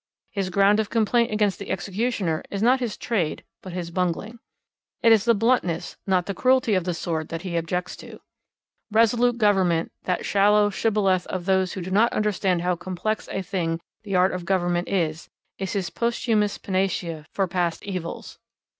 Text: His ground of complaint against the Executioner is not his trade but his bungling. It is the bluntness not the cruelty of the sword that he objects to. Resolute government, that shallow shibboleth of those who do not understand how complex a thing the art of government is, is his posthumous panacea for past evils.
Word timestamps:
His 0.31 0.49
ground 0.49 0.79
of 0.79 0.89
complaint 0.89 1.31
against 1.31 1.59
the 1.59 1.69
Executioner 1.69 2.43
is 2.49 2.63
not 2.63 2.79
his 2.79 2.97
trade 2.97 3.43
but 3.61 3.71
his 3.73 3.91
bungling. 3.91 4.39
It 5.03 5.11
is 5.11 5.25
the 5.25 5.35
bluntness 5.35 5.95
not 6.07 6.25
the 6.25 6.33
cruelty 6.33 6.73
of 6.73 6.85
the 6.85 6.95
sword 6.95 7.29
that 7.29 7.43
he 7.43 7.55
objects 7.55 7.95
to. 7.97 8.19
Resolute 8.89 9.37
government, 9.37 9.91
that 10.05 10.25
shallow 10.25 10.71
shibboleth 10.71 11.27
of 11.27 11.45
those 11.45 11.73
who 11.73 11.83
do 11.83 11.91
not 11.91 12.11
understand 12.13 12.63
how 12.63 12.75
complex 12.75 13.29
a 13.31 13.43
thing 13.43 13.79
the 14.01 14.15
art 14.15 14.31
of 14.31 14.43
government 14.43 14.89
is, 14.89 15.29
is 15.59 15.73
his 15.73 15.91
posthumous 15.91 16.57
panacea 16.57 17.27
for 17.31 17.47
past 17.47 17.83
evils. 17.83 18.39